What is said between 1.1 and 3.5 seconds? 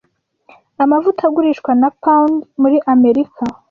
agurishwa na pound muri Amerika.